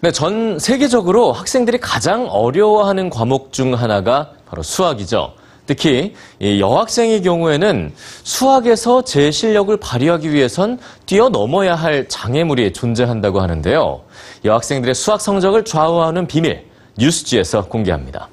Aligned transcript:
네, 0.00 0.12
전 0.12 0.60
세계적으로 0.60 1.32
학생들이 1.32 1.78
가장 1.78 2.28
어려워하는 2.30 3.10
과목 3.10 3.52
중 3.52 3.74
하나가 3.74 4.30
바로 4.46 4.62
수학이죠. 4.62 5.32
특히 5.66 6.14
이 6.38 6.60
여학생의 6.60 7.22
경우에는 7.22 7.92
수학에서 8.22 9.02
제 9.02 9.32
실력을 9.32 9.76
발휘하기 9.76 10.32
위해선 10.32 10.78
뛰어넘어야 11.04 11.74
할 11.74 12.08
장애물이 12.08 12.72
존재한다고 12.74 13.40
하는데요. 13.40 14.02
여학생들의 14.44 14.94
수학 14.94 15.20
성적을 15.20 15.64
좌우하는 15.64 16.28
비밀, 16.28 16.64
뉴스지에서 16.96 17.66
공개합니다. 17.66 18.28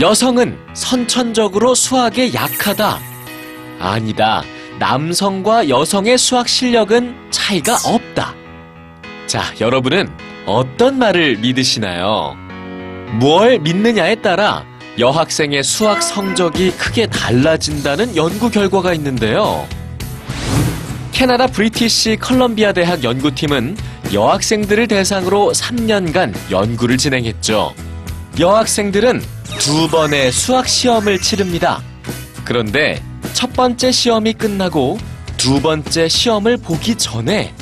여성은 0.00 0.58
선천적으로 0.74 1.76
수학에 1.76 2.34
약하다. 2.34 2.98
아니다. 3.78 4.42
남성과 4.80 5.68
여성의 5.68 6.18
수학 6.18 6.48
실력은 6.48 7.14
차이가 7.30 7.76
없다. 7.84 8.01
자, 9.32 9.42
여러분은 9.62 10.10
어떤 10.44 10.98
말을 10.98 11.38
믿으시나요? 11.38 12.36
뭘 13.18 13.58
믿느냐에 13.60 14.16
따라 14.16 14.66
여학생의 14.98 15.62
수학 15.62 16.02
성적이 16.02 16.72
크게 16.72 17.06
달라진다는 17.06 18.14
연구 18.14 18.50
결과가 18.50 18.92
있는데요. 18.92 19.66
캐나다 21.12 21.46
브리티시 21.46 22.18
컬럼비아 22.20 22.74
대학 22.74 23.02
연구팀은 23.02 23.78
여학생들을 24.12 24.86
대상으로 24.88 25.52
3년간 25.54 26.34
연구를 26.50 26.98
진행했죠. 26.98 27.72
여학생들은 28.38 29.22
두 29.60 29.88
번의 29.88 30.30
수학 30.30 30.68
시험을 30.68 31.18
치릅니다. 31.20 31.80
그런데 32.44 33.02
첫 33.32 33.50
번째 33.54 33.92
시험이 33.92 34.34
끝나고 34.34 34.98
두 35.38 35.62
번째 35.62 36.06
시험을 36.06 36.58
보기 36.58 36.96
전에 36.96 37.54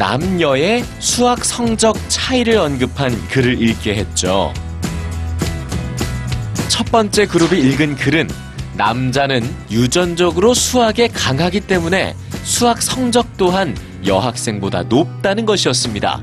남녀의 0.00 0.82
수학 0.98 1.44
성적 1.44 1.94
차이를 2.08 2.56
언급한 2.56 3.12
글을 3.28 3.60
읽게 3.60 3.96
했죠. 3.96 4.50
첫 6.68 6.90
번째 6.90 7.26
그룹이 7.26 7.60
읽은 7.60 7.96
글은 7.96 8.30
남자는 8.78 9.42
유전적으로 9.70 10.54
수학에 10.54 11.08
강하기 11.08 11.60
때문에 11.60 12.16
수학 12.44 12.80
성적 12.80 13.36
또한 13.36 13.76
여학생보다 14.06 14.84
높다는 14.84 15.44
것이었습니다. 15.44 16.22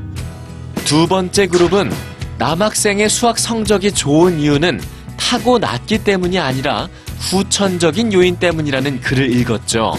두 0.86 1.06
번째 1.06 1.46
그룹은 1.46 1.92
남학생의 2.40 3.10
수학 3.10 3.38
성적이 3.38 3.92
좋은 3.92 4.40
이유는 4.40 4.82
타고났기 5.18 6.04
때문이 6.04 6.40
아니라 6.40 6.90
후천적인 7.30 8.12
요인 8.12 8.38
때문이라는 8.38 9.02
글을 9.02 9.32
읽었죠. 9.34 9.94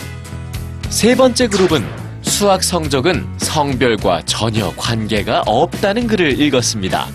세 0.88 1.14
번째 1.14 1.46
그룹은 1.46 1.97
수학 2.38 2.62
성적은 2.62 3.26
성별과 3.38 4.22
전혀 4.24 4.72
관계가 4.76 5.42
없다는 5.44 6.06
글을 6.06 6.40
읽었습니다. 6.40 7.08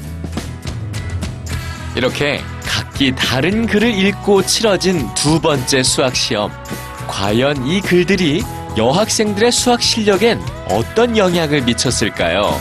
이렇게 1.96 2.42
각기 2.66 3.16
다른 3.16 3.66
글을 3.66 3.90
읽고 3.90 4.46
치러진 4.46 5.08
두 5.14 5.40
번째 5.40 5.82
수학 5.82 6.14
시험. 6.14 6.52
과연 7.08 7.66
이 7.66 7.80
글들이 7.80 8.44
여학생들의 8.76 9.50
수학 9.54 9.82
실력엔 9.82 10.42
어떤 10.70 11.16
영향을 11.16 11.62
미쳤을까요? 11.62 12.60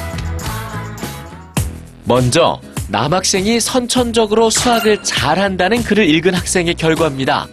먼저 2.05 2.61
남학생이 2.91 3.59
선천적으로 3.59 4.51
수학을 4.51 5.03
잘한다는 5.03 5.83
글을 5.83 6.09
읽은 6.09 6.35
학생의 6.35 6.77
결과입니다. 6.77 7.49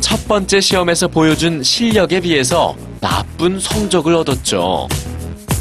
첫 0.00 0.26
번째 0.26 0.62
시험에서 0.62 1.08
보여준 1.08 1.62
실력에 1.62 2.20
비해서 2.20 2.74
나쁜 3.06 3.60
성적을 3.60 4.14
얻었죠. 4.14 4.88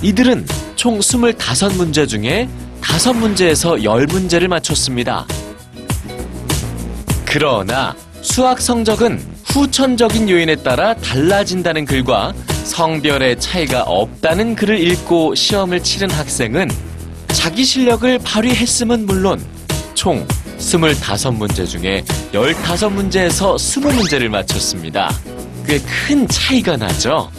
이들은 0.01 0.47
총 0.75 0.97
25문제 0.97 2.07
중에 2.07 2.49
5문제에서 2.81 3.83
10문제를 3.83 4.47
맞췄습니다. 4.47 5.27
그러나 7.23 7.95
수학 8.23 8.59
성적은 8.59 9.23
후천적인 9.45 10.27
요인에 10.27 10.55
따라 10.55 10.95
달라진다는 10.95 11.85
글과 11.85 12.33
성별의 12.63 13.39
차이가 13.39 13.83
없다는 13.83 14.55
글을 14.55 14.79
읽고 14.79 15.35
시험을 15.35 15.83
치른 15.83 16.09
학생은 16.09 16.71
자기 17.27 17.63
실력을 17.63 18.17
발휘했음은 18.23 19.05
물론 19.05 19.39
총 19.93 20.25
25문제 20.57 21.67
중에 21.67 22.03
15문제에서 22.33 23.55
20문제를 23.55 24.29
맞췄습니다. 24.29 25.13
꽤 25.67 25.79
큰 26.07 26.27
차이가 26.27 26.77
나죠? 26.77 27.31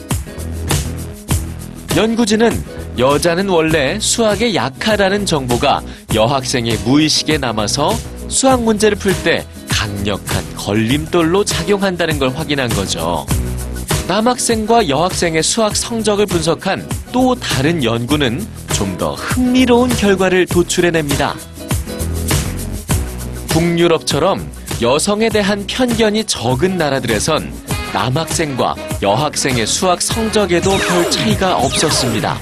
연구진은 1.96 2.62
여자는 2.98 3.48
원래 3.48 3.98
수학에 3.98 4.54
약하다는 4.54 5.24
정보가 5.24 5.80
여학생의 6.14 6.76
무의식에 6.84 7.38
남아서 7.38 7.94
수학 8.28 8.62
문제를 8.62 8.98
풀 8.98 9.14
때 9.24 9.46
강력한 9.68 10.44
걸림돌로 10.56 11.44
작용한다는 11.44 12.18
걸 12.18 12.30
확인한 12.34 12.68
거죠. 12.68 13.24
남학생과 14.08 14.88
여학생의 14.90 15.42
수학 15.42 15.74
성적을 15.74 16.26
분석한 16.26 16.86
또 17.12 17.34
다른 17.34 17.82
연구는 17.82 18.46
좀 18.74 18.96
더 18.98 19.14
흥미로운 19.14 19.88
결과를 19.90 20.46
도출해냅니다. 20.46 21.34
북유럽처럼 23.48 24.46
여성에 24.82 25.28
대한 25.30 25.66
편견이 25.66 26.24
적은 26.24 26.76
나라들에선 26.78 27.52
남학생과 27.92 28.74
여학생의 29.02 29.66
수학 29.66 30.00
성적에도 30.00 30.70
별 30.70 31.10
차이가 31.10 31.56
없었습니다. 31.58 32.40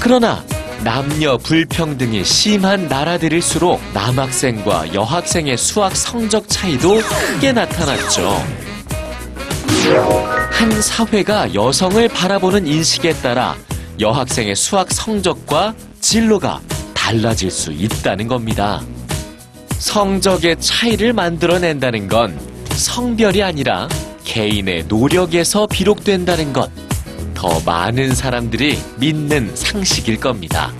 그러나 0.00 0.42
남녀 0.82 1.36
불평등이 1.36 2.24
심한 2.24 2.88
나라들일수록 2.88 3.80
남학생과 3.92 4.94
여학생의 4.94 5.58
수학 5.58 5.94
성적 5.94 6.48
차이도 6.48 7.00
크게 7.00 7.52
나타났죠. 7.52 8.42
한 10.50 10.82
사회가 10.82 11.54
여성을 11.54 12.08
바라보는 12.08 12.66
인식에 12.66 13.12
따라 13.14 13.54
여학생의 14.00 14.56
수학 14.56 14.90
성적과 14.90 15.74
진로가 16.00 16.60
달라질 16.94 17.50
수 17.50 17.72
있다는 17.72 18.28
겁니다. 18.28 18.82
성적의 19.78 20.56
차이를 20.60 21.12
만들어낸다는 21.12 22.08
건 22.08 22.38
성별이 22.70 23.42
아니라 23.42 23.88
개인의 24.36 24.84
노력에서 24.88 25.66
비록된다는 25.66 26.52
것. 26.52 26.70
더 27.32 27.58
많은 27.64 28.14
사람들이 28.14 28.78
믿는 28.98 29.56
상식일 29.56 30.20
겁니다. 30.20 30.74